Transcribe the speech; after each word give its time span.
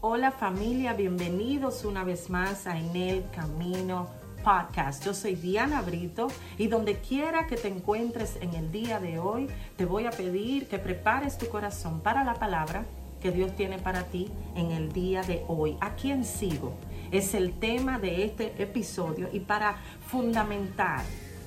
Hola 0.00 0.30
familia, 0.30 0.92
bienvenidos 0.92 1.84
una 1.84 2.04
vez 2.04 2.30
más 2.30 2.68
a 2.68 2.78
En 2.78 2.94
el 2.94 3.28
Camino 3.30 4.06
Podcast. 4.44 5.04
Yo 5.04 5.12
soy 5.12 5.34
Diana 5.34 5.82
Brito 5.82 6.28
y 6.56 6.68
donde 6.68 7.00
quiera 7.00 7.48
que 7.48 7.56
te 7.56 7.66
encuentres 7.66 8.36
en 8.40 8.54
el 8.54 8.70
día 8.70 9.00
de 9.00 9.18
hoy, 9.18 9.48
te 9.76 9.86
voy 9.86 10.06
a 10.06 10.12
pedir 10.12 10.68
que 10.68 10.78
prepares 10.78 11.36
tu 11.36 11.48
corazón 11.48 11.98
para 12.00 12.22
la 12.22 12.34
palabra 12.34 12.84
que 13.20 13.32
Dios 13.32 13.56
tiene 13.56 13.80
para 13.80 14.04
ti 14.04 14.30
en 14.54 14.70
el 14.70 14.92
día 14.92 15.22
de 15.22 15.44
hoy. 15.48 15.76
¿A 15.80 15.96
quién 15.96 16.24
sigo? 16.24 16.74
Es 17.10 17.34
el 17.34 17.58
tema 17.58 17.98
de 17.98 18.24
este 18.24 18.62
episodio 18.62 19.28
y 19.32 19.40
para 19.40 19.78
fundamentar 20.06 21.02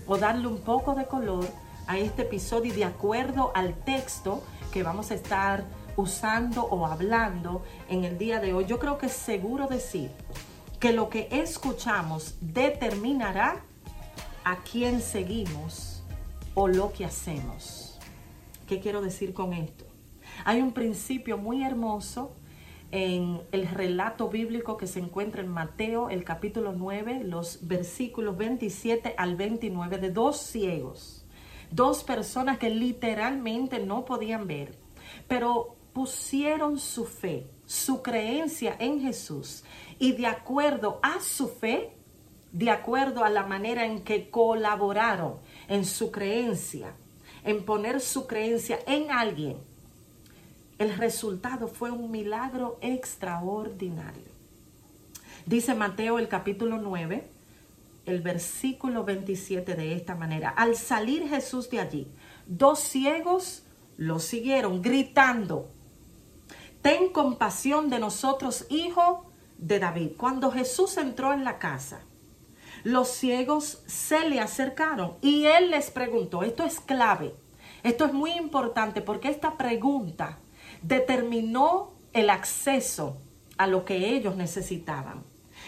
o 0.05 0.17
darle 0.17 0.47
un 0.47 0.57
poco 0.57 0.93
de 0.93 1.05
color 1.05 1.47
a 1.87 1.97
este 1.97 2.23
episodio 2.23 2.73
de 2.73 2.83
acuerdo 2.83 3.53
al 3.55 3.75
texto 3.75 4.43
que 4.73 4.83
vamos 4.83 5.09
a 5.11 5.13
estar 5.13 5.63
usando 5.97 6.63
o 6.63 6.85
hablando 6.85 7.63
en 7.89 8.03
el 8.03 8.17
día 8.17 8.39
de 8.39 8.53
hoy, 8.53 8.65
yo 8.65 8.79
creo 8.79 8.97
que 8.97 9.07
es 9.07 9.13
seguro 9.13 9.67
decir 9.67 10.11
que 10.79 10.91
lo 10.93 11.09
que 11.09 11.27
escuchamos 11.31 12.35
determinará 12.41 13.61
a 14.43 14.57
quién 14.63 15.01
seguimos 15.01 16.03
o 16.55 16.67
lo 16.67 16.91
que 16.91 17.05
hacemos. 17.05 17.99
¿Qué 18.67 18.79
quiero 18.79 19.01
decir 19.01 19.33
con 19.33 19.53
esto? 19.53 19.85
Hay 20.45 20.61
un 20.61 20.71
principio 20.71 21.37
muy 21.37 21.63
hermoso 21.63 22.35
en 22.91 23.41
el 23.51 23.67
relato 23.67 24.29
bíblico 24.29 24.75
que 24.77 24.87
se 24.87 24.99
encuentra 24.99 25.41
en 25.41 25.47
Mateo, 25.47 26.09
el 26.09 26.23
capítulo 26.23 26.73
9, 26.73 27.23
los 27.23 27.67
versículos 27.67 28.37
27 28.37 29.15
al 29.17 29.35
29, 29.35 29.97
de 29.97 30.11
dos 30.11 30.37
ciegos, 30.37 31.25
dos 31.71 32.03
personas 32.03 32.57
que 32.57 32.69
literalmente 32.69 33.79
no 33.79 34.03
podían 34.03 34.45
ver, 34.45 34.77
pero 35.27 35.77
pusieron 35.93 36.79
su 36.79 37.05
fe, 37.05 37.47
su 37.65 38.01
creencia 38.01 38.75
en 38.79 39.01
Jesús 39.01 39.63
y 39.99 40.13
de 40.13 40.27
acuerdo 40.27 40.99
a 41.01 41.19
su 41.21 41.47
fe, 41.47 41.93
de 42.51 42.69
acuerdo 42.69 43.23
a 43.23 43.29
la 43.29 43.43
manera 43.43 43.85
en 43.85 44.03
que 44.03 44.29
colaboraron 44.29 45.37
en 45.67 45.85
su 45.85 46.11
creencia, 46.11 46.93
en 47.43 47.63
poner 47.63 48.01
su 48.01 48.27
creencia 48.27 48.79
en 48.85 49.11
alguien, 49.11 49.57
el 50.77 50.97
resultado 50.97 51.67
fue 51.67 51.91
un 51.91 52.09
milagro 52.09 52.79
extraordinario. 52.81 54.31
Dice 55.45 55.75
Mateo 55.75 56.17
el 56.17 56.27
capítulo 56.27 56.79
9, 56.79 57.27
el 58.05 58.21
versículo 58.21 59.03
27 59.03 59.75
de 59.75 59.93
esta 59.93 60.15
manera. 60.15 60.49
Al 60.49 60.75
salir 60.75 61.27
Jesús 61.27 61.69
de 61.69 61.79
allí, 61.79 62.07
dos 62.47 62.79
ciegos 62.79 63.63
lo 63.97 64.19
siguieron 64.19 64.81
gritando, 64.81 65.69
ten 66.81 67.09
compasión 67.09 67.89
de 67.89 67.99
nosotros, 67.99 68.65
hijo 68.69 69.31
de 69.57 69.79
David. 69.79 70.11
Cuando 70.17 70.51
Jesús 70.51 70.97
entró 70.97 71.33
en 71.33 71.43
la 71.43 71.59
casa, 71.59 72.01
los 72.83 73.09
ciegos 73.09 73.83
se 73.85 74.27
le 74.27 74.39
acercaron 74.39 75.17
y 75.21 75.45
él 75.45 75.69
les 75.69 75.91
preguntó, 75.91 76.43
esto 76.43 76.63
es 76.63 76.79
clave, 76.79 77.35
esto 77.83 78.05
es 78.05 78.13
muy 78.13 78.31
importante 78.31 79.01
porque 79.01 79.29
esta 79.29 79.57
pregunta 79.57 80.39
determinó 80.81 81.93
el 82.13 82.29
acceso 82.29 83.17
a 83.57 83.67
lo 83.67 83.85
que 83.85 84.15
ellos 84.15 84.35
necesitaban. 84.35 85.23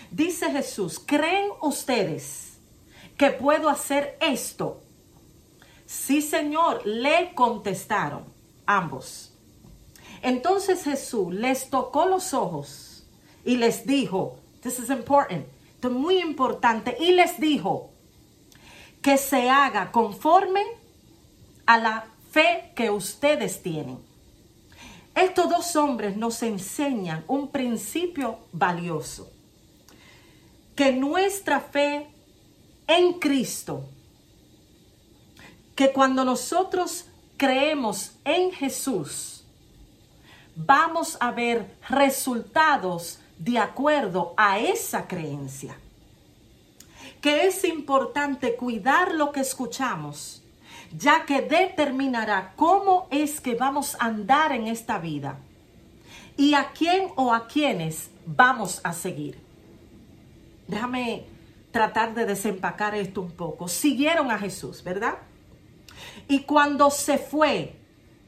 Dice 0.09 0.51
Jesús, 0.51 0.99
¿creen 0.99 1.49
ustedes 1.61 2.57
que 3.17 3.29
puedo 3.29 3.69
hacer 3.69 4.17
esto? 4.19 4.81
Sí, 5.85 6.21
Señor, 6.21 6.85
le 6.85 7.33
contestaron 7.35 8.25
ambos. 8.65 9.32
Entonces 10.23 10.85
Jesús 10.85 11.33
les 11.33 11.69
tocó 11.69 12.05
los 12.05 12.33
ojos 12.33 13.03
y 13.43 13.57
les 13.57 13.85
dijo, 13.85 14.39
this 14.61 14.79
is 14.79 14.89
important, 14.89 15.45
esto 15.75 15.89
es 15.89 15.93
muy 15.93 16.19
importante, 16.19 16.95
y 16.97 17.11
les 17.11 17.39
dijo 17.41 17.89
que 19.01 19.17
se 19.17 19.49
haga 19.49 19.91
conforme 19.91 20.61
a 21.65 21.77
la 21.77 22.05
fe 22.31 22.71
que 22.73 22.89
ustedes 22.89 23.61
tienen. 23.61 23.99
Estos 25.13 25.49
dos 25.49 25.75
hombres 25.75 26.15
nos 26.15 26.41
enseñan 26.41 27.25
un 27.27 27.49
principio 27.49 28.39
valioso, 28.53 29.29
que 30.73 30.93
nuestra 30.93 31.59
fe 31.59 32.07
en 32.87 33.19
Cristo, 33.19 33.83
que 35.75 35.91
cuando 35.91 36.23
nosotros 36.23 37.07
creemos 37.35 38.13
en 38.23 38.53
Jesús, 38.53 39.42
vamos 40.55 41.17
a 41.19 41.31
ver 41.31 41.77
resultados 41.89 43.19
de 43.37 43.59
acuerdo 43.59 44.33
a 44.37 44.59
esa 44.59 45.07
creencia. 45.07 45.77
Que 47.21 47.47
es 47.47 47.63
importante 47.63 48.55
cuidar 48.55 49.13
lo 49.13 49.31
que 49.31 49.39
escuchamos, 49.39 50.43
ya 50.95 51.25
que 51.25 51.41
determinará 51.41 52.53
cómo 52.55 53.07
es 53.11 53.41
que 53.41 53.55
vamos 53.55 53.95
a 53.99 54.05
andar 54.05 54.51
en 54.51 54.67
esta 54.67 54.99
vida 54.99 55.39
y 56.37 56.53
a 56.53 56.71
quién 56.71 57.09
o 57.15 57.33
a 57.33 57.47
quiénes 57.47 58.09
vamos 58.25 58.81
a 58.83 58.93
seguir. 58.93 59.39
Déjame 60.67 61.25
tratar 61.71 62.13
de 62.13 62.25
desempacar 62.25 62.95
esto 62.95 63.21
un 63.21 63.31
poco. 63.31 63.67
Siguieron 63.67 64.31
a 64.31 64.37
Jesús, 64.37 64.83
¿verdad? 64.83 65.15
Y 66.27 66.41
cuando 66.41 66.89
se 66.89 67.17
fue 67.17 67.75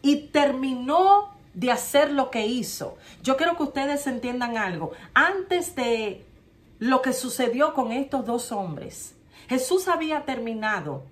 y 0.02 0.28
terminó 0.28 1.35
de 1.56 1.72
hacer 1.72 2.12
lo 2.12 2.30
que 2.30 2.46
hizo. 2.46 2.98
Yo 3.24 3.38
quiero 3.38 3.58
que 3.58 3.64
ustedes 3.64 4.06
entiendan 4.08 4.58
algo. 4.58 4.92
Antes 5.14 5.76
de 5.76 6.26
lo 6.80 7.02
que 7.02 7.14
sucedió 7.14 7.74
con 7.74 7.92
estos 7.92 8.26
dos 8.26 8.52
hombres, 8.52 9.16
Jesús 9.48 9.88
había 9.88 10.26
terminado 10.26 11.04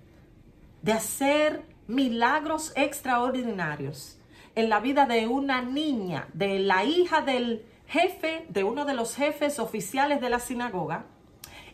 de 0.81 0.91
hacer 0.91 1.63
milagros 1.87 2.73
extraordinarios 2.75 4.19
en 4.55 4.69
la 4.69 4.79
vida 4.79 5.05
de 5.05 5.27
una 5.27 5.61
niña, 5.61 6.27
de 6.33 6.59
la 6.59 6.83
hija 6.83 7.21
del 7.21 7.65
jefe, 7.87 8.45
de 8.49 8.63
uno 8.63 8.85
de 8.85 8.93
los 8.93 9.15
jefes 9.15 9.59
oficiales 9.59 10.19
de 10.21 10.29
la 10.29 10.39
sinagoga, 10.39 11.05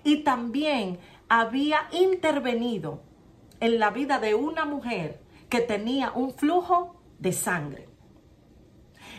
y 0.04 0.18
también 0.18 1.00
había 1.28 1.88
intervenido 1.92 3.02
en 3.60 3.80
la 3.80 3.90
vida 3.90 4.20
de 4.20 4.36
una 4.36 4.66
mujer 4.66 5.20
que 5.50 5.60
tenía 5.60 6.12
un 6.12 6.32
flujo 6.32 6.96
de 7.18 7.34
sangre. 7.34 7.90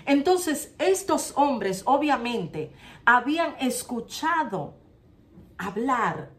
Entonces, 0.07 0.75
estos 0.79 1.33
hombres 1.37 1.83
obviamente 1.87 2.73
habían 3.05 3.55
escuchado 3.61 4.75
hablar 5.59 6.31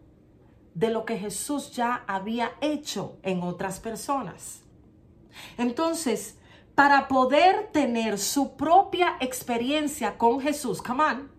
de 0.73 0.89
lo 0.89 1.05
que 1.05 1.17
Jesús 1.17 1.71
ya 1.71 2.03
había 2.07 2.53
hecho 2.61 3.17
en 3.23 3.43
otras 3.43 3.79
personas. 3.79 4.61
Entonces, 5.57 6.37
para 6.75 7.07
poder 7.07 7.69
tener 7.71 8.17
su 8.17 8.55
propia 8.55 9.17
experiencia 9.19 10.17
con 10.17 10.39
Jesús, 10.39 10.81
come 10.81 11.03
on, 11.03 11.31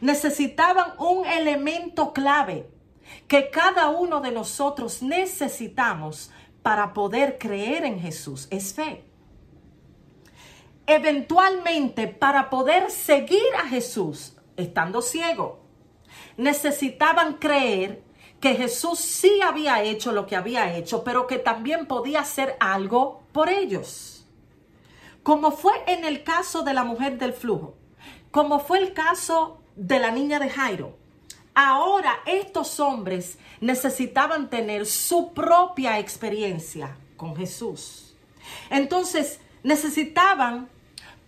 necesitaban 0.00 0.92
un 0.98 1.24
elemento 1.26 2.12
clave 2.12 2.68
que 3.26 3.50
cada 3.50 3.88
uno 3.88 4.20
de 4.20 4.32
nosotros 4.32 5.02
necesitamos 5.02 6.30
para 6.62 6.92
poder 6.92 7.38
creer 7.38 7.84
en 7.84 7.98
Jesús, 7.98 8.46
es 8.50 8.74
fe 8.74 9.09
eventualmente 10.90 12.08
para 12.08 12.50
poder 12.50 12.90
seguir 12.90 13.54
a 13.62 13.68
Jesús, 13.68 14.36
estando 14.56 15.02
ciego, 15.02 15.60
necesitaban 16.36 17.34
creer 17.34 18.02
que 18.40 18.54
Jesús 18.54 18.98
sí 18.98 19.40
había 19.40 19.82
hecho 19.84 20.10
lo 20.10 20.26
que 20.26 20.34
había 20.34 20.74
hecho, 20.74 21.04
pero 21.04 21.28
que 21.28 21.38
también 21.38 21.86
podía 21.86 22.20
hacer 22.20 22.56
algo 22.58 23.22
por 23.30 23.50
ellos. 23.50 24.26
Como 25.22 25.52
fue 25.52 25.74
en 25.86 26.04
el 26.04 26.24
caso 26.24 26.62
de 26.62 26.74
la 26.74 26.82
mujer 26.82 27.18
del 27.18 27.34
flujo, 27.34 27.76
como 28.32 28.58
fue 28.58 28.78
el 28.78 28.92
caso 28.92 29.60
de 29.76 30.00
la 30.00 30.10
niña 30.10 30.40
de 30.40 30.50
Jairo. 30.50 30.96
Ahora 31.54 32.20
estos 32.26 32.80
hombres 32.80 33.38
necesitaban 33.60 34.50
tener 34.50 34.86
su 34.86 35.34
propia 35.34 36.00
experiencia 36.00 36.96
con 37.16 37.36
Jesús. 37.36 38.16
Entonces 38.70 39.40
necesitaban 39.62 40.68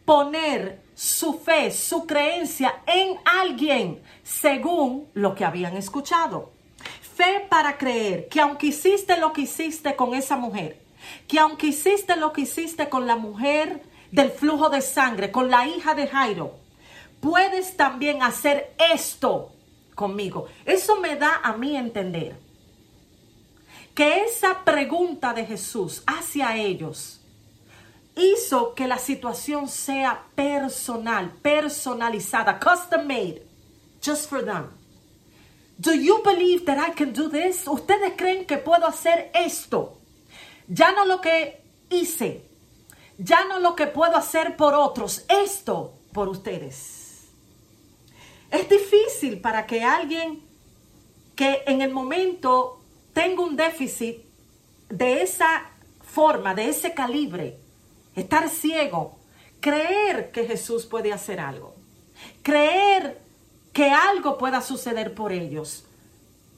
poner 0.05 0.83
su 0.95 1.35
fe, 1.35 1.71
su 1.71 2.07
creencia 2.07 2.83
en 2.87 3.19
alguien 3.25 4.03
según 4.23 5.09
lo 5.15 5.35
que 5.35 5.45
habían 5.45 5.77
escuchado. 5.77 6.53
Fe 7.01 7.47
para 7.49 7.79
creer 7.79 8.29
que 8.29 8.41
aunque 8.41 8.69
hiciste 8.69 9.17
lo 9.19 9.33
que 9.33 9.43
hiciste 9.43 9.97
con 9.97 10.15
esa 10.15 10.37
mujer, 10.37 10.81
que 11.29 11.39
aunque 11.39 11.69
hiciste 11.69 12.17
lo 12.17 12.33
que 12.33 12.43
hiciste 12.43 12.89
con 12.89 13.07
la 13.07 13.17
mujer 13.17 13.83
del 14.11 14.31
flujo 14.31 14.71
de 14.71 14.81
sangre, 14.81 15.31
con 15.31 15.51
la 15.51 15.67
hija 15.67 15.95
de 15.95 16.07
Jairo, 16.07 16.57
puedes 17.21 17.77
también 17.77 18.23
hacer 18.23 18.75
esto 18.93 19.53
conmigo. 19.95 20.47
Eso 20.65 21.01
me 21.01 21.17
da 21.17 21.41
a 21.43 21.55
mí 21.55 21.77
entender 21.77 22.37
que 23.95 24.25
esa 24.25 24.65
pregunta 24.65 25.35
de 25.35 25.45
Jesús 25.45 26.03
hacia 26.07 26.57
ellos 26.57 27.22
hizo 28.17 28.75
que 28.75 28.87
la 28.87 28.99
situación 28.99 29.69
sea 29.69 30.25
personal, 30.35 31.33
personalizada, 31.43 32.59
custom 32.59 33.07
made, 33.07 33.43
just 34.05 34.29
for 34.29 34.45
them. 34.45 34.71
Do 35.79 35.93
you 35.95 36.23
believe 36.23 36.65
that 36.67 36.79
I 36.79 36.93
can 36.93 37.13
do 37.13 37.29
this? 37.29 37.67
¿Ustedes 37.67 38.13
creen 38.17 38.47
que 38.47 38.59
puedo 38.59 38.87
hacer 38.87 39.31
esto? 39.35 39.99
Ya 40.69 40.93
no 40.93 41.05
lo 41.05 41.21
que 41.21 41.61
hice, 41.91 42.45
ya 43.19 43.45
no 43.47 43.59
lo 43.59 43.75
que 43.75 43.87
puedo 43.87 44.17
hacer 44.17 44.57
por 44.57 44.75
otros, 44.75 45.25
esto 45.29 45.95
por 46.13 46.29
ustedes. 46.29 47.29
Es 48.51 48.69
difícil 48.69 49.41
para 49.41 49.67
que 49.67 49.83
alguien 49.83 50.43
que 51.35 51.63
en 51.67 51.81
el 51.81 51.91
momento 51.91 52.81
tenga 53.13 53.43
un 53.43 53.57
déficit 53.57 54.19
de 54.89 55.23
esa 55.23 55.71
forma, 56.03 56.55
de 56.55 56.69
ese 56.69 56.93
calibre, 56.93 57.59
estar 58.15 58.49
ciego, 58.49 59.19
creer 59.61 60.31
que 60.31 60.47
Jesús 60.47 60.87
puede 60.87 61.13
hacer 61.13 61.41
algo, 61.41 61.75
creer 62.43 63.21
que 63.73 63.91
algo 63.91 64.39
pueda 64.39 64.61
suceder 64.61 65.15
por 65.15 65.33
ellos. 65.33 65.85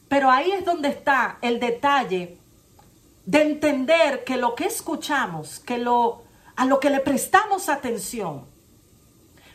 Pero 0.08 0.30
ahí 0.30 0.52
es 0.52 0.64
donde 0.64 0.88
está 0.88 1.38
el 1.42 1.60
detalle 1.60 2.38
de 3.26 3.42
entender 3.42 4.24
que 4.24 4.36
lo 4.36 4.54
que 4.54 4.66
escuchamos, 4.66 5.60
que 5.60 5.78
lo 5.78 6.24
a 6.56 6.64
lo 6.64 6.78
que 6.78 6.90
le 6.90 7.00
prestamos 7.00 7.68
atención 7.68 8.46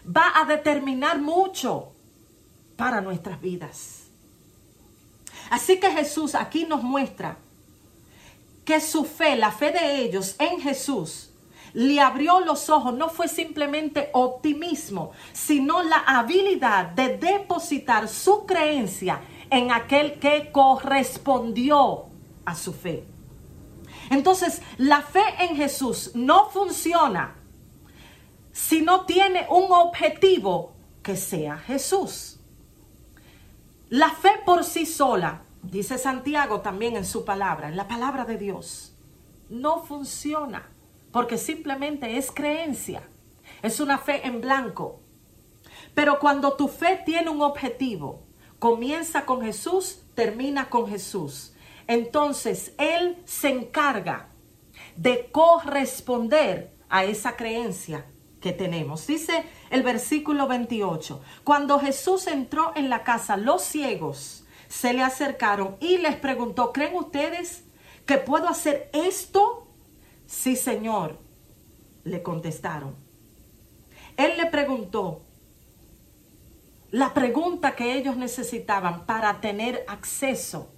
va 0.06 0.34
a 0.36 0.46
determinar 0.46 1.20
mucho 1.20 1.92
para 2.76 3.02
nuestras 3.02 3.40
vidas. 3.40 4.08
Así 5.50 5.80
que 5.80 5.92
Jesús 5.92 6.36
aquí 6.36 6.66
nos 6.66 6.84
muestra 6.84 7.38
que 8.66 8.80
su 8.80 9.06
fe, 9.06 9.36
la 9.36 9.52
fe 9.52 9.72
de 9.72 10.02
ellos 10.02 10.36
en 10.40 10.60
Jesús, 10.62 11.32
le 11.74 12.00
abrió 12.00 12.40
los 12.40 12.70
ojos. 12.70 12.94
No 12.94 13.10
fue 13.10 13.28
simplemente 13.28 14.10
optimismo, 14.14 15.12
sino 15.34 15.84
la 15.84 15.98
habilidad 16.06 16.88
de 16.88 17.18
depositar 17.18 18.08
su 18.08 18.46
creencia 18.46 19.22
en 19.50 19.72
aquel 19.72 20.20
que 20.20 20.52
correspondió 20.52 22.06
a 22.46 22.56
su 22.56 22.74
fe. 22.74 23.06
Entonces, 24.10 24.62
la 24.78 25.02
fe 25.02 25.24
en 25.40 25.56
Jesús 25.56 26.12
no 26.16 26.50
funciona 26.50 27.36
si 28.52 28.82
no 28.82 29.06
tiene 29.06 29.48
un 29.50 29.72
objetivo 29.72 30.74
que 31.04 31.16
sea 31.16 31.58
Jesús. 31.58 32.40
La 33.90 34.10
fe 34.12 34.32
por 34.46 34.64
sí 34.64 34.86
sola 34.86 35.44
dice 35.62 35.98
Santiago 35.98 36.62
también 36.62 36.96
en 36.96 37.06
su 37.06 37.26
palabra, 37.26 37.70
en 37.70 37.76
la 37.76 37.88
palabra 37.88 38.26
de 38.26 38.38
Dios, 38.38 38.94
no 39.50 39.84
funciona 39.84 40.70
porque 41.12 41.38
simplemente 41.38 42.18
es 42.18 42.32
creencia, 42.32 43.04
es 43.62 43.80
una 43.80 43.98
fe 43.98 44.26
en 44.26 44.42
blanco. 44.42 45.02
Pero 45.94 46.20
cuando 46.20 46.54
tu 46.54 46.68
fe 46.68 47.02
tiene 47.06 47.30
un 47.30 47.42
objetivo, 47.42 48.24
comienza 48.60 49.26
con 49.26 49.42
Jesús, 49.42 50.04
termina 50.16 50.70
con 50.70 50.88
Jesús. 50.88 51.54
Entonces 51.88 52.74
Él 52.78 53.18
se 53.26 53.50
encarga 53.50 54.30
de 54.96 55.32
corresponder 55.32 56.74
a 56.90 57.04
esa 57.04 57.36
creencia 57.36 58.06
que 58.42 58.52
tenemos. 58.52 59.08
Dice 59.08 59.46
el 59.70 59.84
versículo 59.84 60.48
28, 60.48 61.22
cuando 61.44 61.80
Jesús 61.80 62.28
entró 62.28 62.74
en 62.76 62.90
la 62.90 63.04
casa, 63.04 63.38
los 63.38 63.64
ciegos 63.64 64.46
se 64.68 64.94
le 64.94 65.02
acercaron 65.02 65.78
y 65.80 65.98
les 65.98 66.16
preguntó, 66.16 66.72
¿creen 66.72 66.96
ustedes 66.96 67.66
que 68.06 68.18
puedo 68.18 68.48
hacer 68.48 68.90
esto? 68.94 69.69
Sí, 70.30 70.56
Señor, 70.56 71.18
le 72.04 72.22
contestaron. 72.22 72.96
Él 74.16 74.34
le 74.38 74.46
preguntó 74.46 75.24
la 76.92 77.16
pregunta 77.16 77.76
que 77.76 77.96
ellos 77.98 78.16
necesitaban 78.16 79.08
para 79.08 79.42
tener 79.42 79.84
acceso 79.88 80.70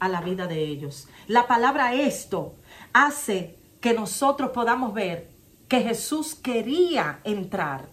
a 0.00 0.08
la 0.08 0.20
vida 0.22 0.48
de 0.48 0.58
ellos. 0.58 1.08
La 1.28 1.46
palabra 1.46 1.94
esto 1.94 2.56
hace 2.92 3.56
que 3.80 3.94
nosotros 3.94 4.50
podamos 4.50 4.92
ver 4.92 5.30
que 5.68 5.82
Jesús 5.82 6.34
quería 6.34 7.20
entrar 7.22 7.88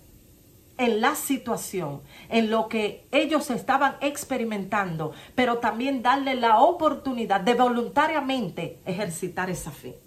en 0.79 0.99
la 0.99 1.13
situación, 1.13 2.01
en 2.29 2.49
lo 2.49 2.69
que 2.69 3.07
ellos 3.11 3.51
estaban 3.51 3.97
experimentando, 4.01 5.13
pero 5.35 5.59
también 5.59 6.01
darle 6.01 6.33
la 6.33 6.59
oportunidad 6.59 7.41
de 7.41 7.53
voluntariamente 7.53 8.81
ejercitar 8.83 9.51
esa 9.51 9.69
fe. 9.69 9.99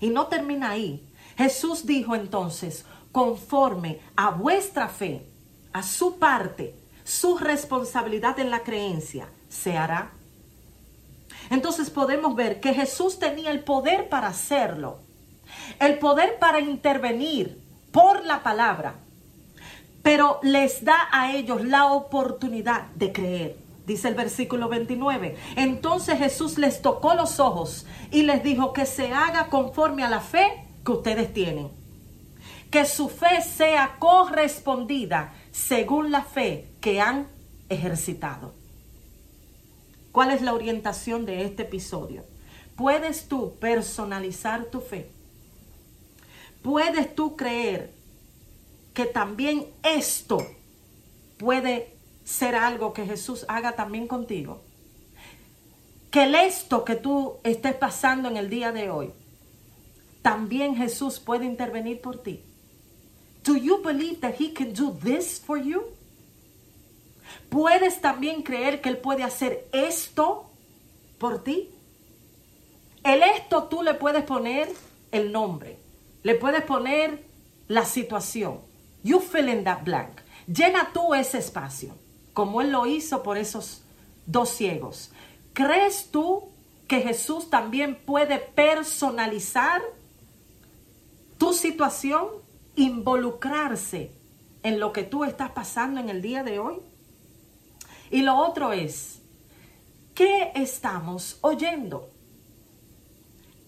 Y 0.00 0.10
no 0.10 0.26
termina 0.26 0.70
ahí. 0.70 1.06
Jesús 1.36 1.86
dijo 1.86 2.14
entonces, 2.14 2.84
conforme 3.12 4.00
a 4.16 4.30
vuestra 4.30 4.88
fe, 4.88 5.26
a 5.72 5.82
su 5.82 6.18
parte, 6.18 6.74
su 7.04 7.38
responsabilidad 7.38 8.38
en 8.38 8.50
la 8.50 8.62
creencia, 8.62 9.28
se 9.48 9.76
hará. 9.76 10.12
Entonces 11.50 11.90
podemos 11.90 12.34
ver 12.34 12.60
que 12.60 12.74
Jesús 12.74 13.18
tenía 13.18 13.50
el 13.50 13.60
poder 13.64 14.08
para 14.08 14.28
hacerlo, 14.28 14.98
el 15.78 15.98
poder 15.98 16.38
para 16.38 16.60
intervenir 16.60 17.60
por 17.90 18.24
la 18.24 18.42
palabra, 18.42 18.94
pero 20.02 20.38
les 20.42 20.84
da 20.84 21.08
a 21.10 21.32
ellos 21.32 21.64
la 21.64 21.86
oportunidad 21.92 22.86
de 22.94 23.12
creer. 23.12 23.69
Dice 23.90 24.06
el 24.06 24.14
versículo 24.14 24.68
29. 24.68 25.34
Entonces 25.56 26.16
Jesús 26.16 26.58
les 26.58 26.80
tocó 26.80 27.14
los 27.14 27.40
ojos 27.40 27.86
y 28.12 28.22
les 28.22 28.44
dijo 28.44 28.72
que 28.72 28.86
se 28.86 29.12
haga 29.12 29.48
conforme 29.48 30.04
a 30.04 30.08
la 30.08 30.20
fe 30.20 30.64
que 30.84 30.92
ustedes 30.92 31.32
tienen. 31.32 31.72
Que 32.70 32.84
su 32.84 33.08
fe 33.08 33.42
sea 33.42 33.96
correspondida 33.98 35.34
según 35.50 36.12
la 36.12 36.22
fe 36.22 36.68
que 36.80 37.00
han 37.00 37.26
ejercitado. 37.68 38.54
¿Cuál 40.12 40.30
es 40.30 40.40
la 40.40 40.54
orientación 40.54 41.26
de 41.26 41.44
este 41.44 41.64
episodio? 41.64 42.24
¿Puedes 42.76 43.26
tú 43.26 43.56
personalizar 43.58 44.66
tu 44.66 44.80
fe? 44.80 45.10
¿Puedes 46.62 47.12
tú 47.16 47.34
creer 47.34 47.92
que 48.94 49.06
también 49.06 49.66
esto 49.82 50.38
puede 51.38 51.99
ser 52.30 52.54
algo 52.54 52.92
que 52.92 53.04
Jesús 53.04 53.44
haga 53.48 53.72
también 53.72 54.06
contigo. 54.06 54.62
Que 56.10 56.24
el 56.24 56.34
esto 56.36 56.84
que 56.84 56.94
tú 56.94 57.38
estés 57.42 57.74
pasando 57.74 58.28
en 58.28 58.36
el 58.36 58.48
día 58.48 58.70
de 58.72 58.88
hoy, 58.88 59.12
también 60.22 60.76
Jesús 60.76 61.18
puede 61.18 61.44
intervenir 61.44 62.00
por 62.00 62.22
ti. 62.22 62.44
Do 63.42 63.56
you 63.56 63.82
believe 63.82 64.20
that 64.20 64.34
he 64.38 64.52
can 64.52 64.72
do 64.72 64.96
this 65.02 65.40
for 65.44 65.58
you? 65.58 65.82
¿Puedes 67.48 68.00
también 68.00 68.42
creer 68.42 68.80
que 68.80 68.90
él 68.90 68.98
puede 68.98 69.24
hacer 69.24 69.68
esto 69.72 70.50
por 71.18 71.42
ti? 71.42 71.70
El 73.02 73.22
esto 73.22 73.64
tú 73.64 73.82
le 73.82 73.94
puedes 73.94 74.24
poner 74.24 74.68
el 75.10 75.32
nombre, 75.32 75.78
le 76.22 76.34
puedes 76.34 76.62
poner 76.62 77.24
la 77.66 77.84
situación. 77.84 78.60
You 79.02 79.20
fill 79.20 79.48
in 79.48 79.64
that 79.64 79.82
blank. 79.84 80.20
Llena 80.46 80.90
tú 80.92 81.14
ese 81.14 81.38
espacio, 81.38 81.94
como 82.32 82.60
Él 82.60 82.72
lo 82.72 82.86
hizo 82.86 83.22
por 83.22 83.38
esos 83.38 83.82
dos 84.26 84.50
ciegos. 84.50 85.10
¿Crees 85.52 86.10
tú 86.10 86.48
que 86.86 87.00
Jesús 87.00 87.50
también 87.50 87.96
puede 87.96 88.38
personalizar 88.38 89.82
tu 91.38 91.52
situación, 91.52 92.28
involucrarse 92.76 94.12
en 94.62 94.78
lo 94.78 94.92
que 94.92 95.02
tú 95.02 95.24
estás 95.24 95.50
pasando 95.50 96.00
en 96.00 96.08
el 96.08 96.22
día 96.22 96.42
de 96.42 96.58
hoy? 96.58 96.76
Y 98.10 98.22
lo 98.22 98.36
otro 98.36 98.72
es, 98.72 99.20
¿qué 100.14 100.52
estamos 100.54 101.38
oyendo? 101.40 102.10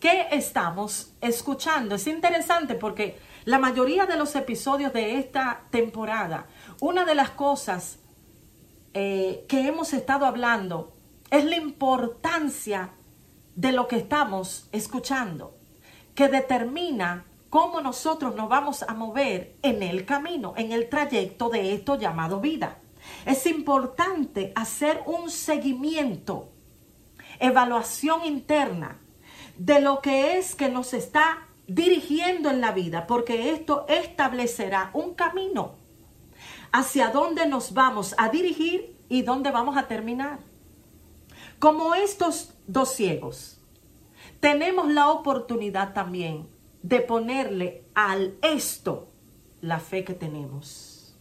¿Qué 0.01 0.27
estamos 0.33 1.13
escuchando? 1.21 1.95
Es 1.95 2.09
interesante 2.09 2.75
porque 2.75 3.19
la 3.45 3.61
mayoría 3.61 4.05
de 4.07 4.17
los 4.17 4.35
episodios 4.35 4.93
de 4.93 5.19
esta 5.19 5.63
temporada, 5.71 6.47
una 6.81 7.05
de 7.05 7.15
las 7.15 7.31
cosas 7.31 7.99
eh, 8.95 9.47
que 9.49 9.67
hemos 9.67 9.93
estado 9.95 10.27
hablando 10.27 10.93
es 11.31 11.45
la 11.47 11.57
importancia 11.57 12.91
de 13.55 13.73
lo 13.73 13.89
que 13.89 13.97
estamos 13.97 14.69
escuchando, 14.73 15.57
que 16.15 16.29
determina 16.29 17.25
cómo 17.49 17.81
nosotros 17.81 18.35
nos 18.35 18.51
vamos 18.51 18.83
a 18.83 18.93
mover 18.93 19.57
en 19.63 19.83
el 19.83 20.05
camino, 20.05 20.53
en 20.57 20.73
el 20.73 20.89
trayecto 20.91 21.49
de 21.49 21.75
esto 21.75 21.99
llamado 21.99 22.41
vida. 22.41 22.79
Es 23.25 23.47
importante 23.47 24.53
hacer 24.55 25.03
un 25.07 25.31
seguimiento, 25.31 26.51
evaluación 27.41 28.27
interna 28.27 29.01
de 29.57 29.81
lo 29.81 30.01
que 30.01 30.37
es 30.37 30.55
que 30.55 30.69
nos 30.69 30.93
está 30.93 31.49
dirigiendo 31.67 32.51
en 32.51 32.61
la 32.61 32.73
vida, 32.73 33.07
porque 33.07 33.53
esto 33.53 33.87
establecerá 33.89 34.91
un 34.93 35.15
camino 35.15 35.82
hacia 36.73 37.11
dónde 37.11 37.47
nos 37.47 37.75
vamos 37.75 38.15
a 38.19 38.31
dirigir 38.31 38.97
y 39.09 39.23
dónde 39.23 39.51
vamos 39.51 39.77
a 39.77 39.87
terminar. 39.87 40.41
Como 41.59 41.95
estos 41.95 42.55
dos 42.67 42.91
ciegos, 42.95 43.61
tenemos 44.41 44.91
la 44.91 45.11
oportunidad 45.11 45.93
también 45.93 46.49
de 46.83 47.01
ponerle 47.01 47.85
al 47.95 48.37
esto 48.43 49.09
la 49.61 49.79
fe 49.79 50.05
que 50.05 50.15
tenemos. 50.15 51.15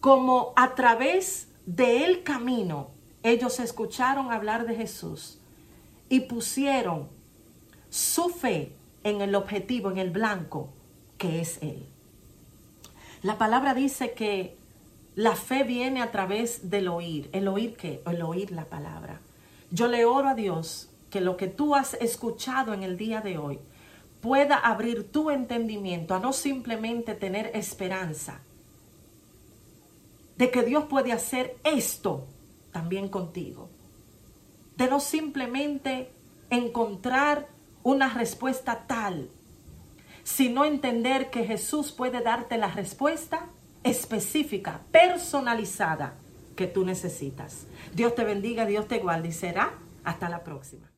Como 0.00 0.52
a 0.56 0.74
través 0.74 1.48
del 1.66 2.22
camino 2.22 2.90
ellos 3.22 3.60
escucharon 3.60 4.32
hablar 4.32 4.66
de 4.66 4.74
Jesús 4.74 5.38
y 6.08 6.20
pusieron 6.20 7.08
su 7.90 8.28
fe 8.30 8.74
en 9.04 9.20
el 9.20 9.34
objetivo, 9.34 9.90
en 9.90 9.98
el 9.98 10.10
blanco, 10.10 10.70
que 11.18 11.40
es 11.40 11.58
Él. 11.62 11.86
La 13.22 13.36
palabra 13.38 13.74
dice 13.74 14.12
que 14.12 14.56
la 15.14 15.34
fe 15.34 15.64
viene 15.64 16.00
a 16.00 16.10
través 16.12 16.70
del 16.70 16.88
oír. 16.88 17.28
¿El 17.32 17.48
oír 17.48 17.76
qué? 17.76 18.02
El 18.06 18.22
oír 18.22 18.52
la 18.52 18.66
palabra. 18.66 19.20
Yo 19.70 19.88
le 19.88 20.04
oro 20.04 20.28
a 20.28 20.34
Dios 20.34 20.90
que 21.10 21.20
lo 21.20 21.36
que 21.36 21.48
tú 21.48 21.74
has 21.74 21.94
escuchado 21.94 22.72
en 22.72 22.82
el 22.82 22.96
día 22.96 23.20
de 23.20 23.38
hoy 23.38 23.58
pueda 24.20 24.56
abrir 24.56 25.10
tu 25.10 25.30
entendimiento 25.30 26.14
a 26.14 26.20
no 26.20 26.32
simplemente 26.32 27.14
tener 27.14 27.50
esperanza 27.54 28.40
de 30.36 30.50
que 30.50 30.62
Dios 30.62 30.84
puede 30.84 31.12
hacer 31.12 31.56
esto 31.64 32.26
también 32.72 33.08
contigo. 33.08 33.68
De 34.76 34.88
no 34.88 35.00
simplemente 35.00 36.12
encontrar 36.48 37.48
una 37.82 38.08
respuesta 38.08 38.84
tal, 38.86 39.30
sino 40.28 40.66
entender 40.66 41.30
que 41.30 41.46
Jesús 41.46 41.90
puede 41.90 42.20
darte 42.20 42.58
la 42.58 42.68
respuesta 42.68 43.48
específica, 43.82 44.82
personalizada 44.92 46.18
que 46.54 46.66
tú 46.66 46.84
necesitas. 46.84 47.66
Dios 47.94 48.14
te 48.14 48.24
bendiga, 48.24 48.66
Dios 48.66 48.86
te 48.86 48.98
guarde 48.98 49.28
y 49.28 49.32
será 49.32 49.72
hasta 50.04 50.28
la 50.28 50.44
próxima. 50.44 50.90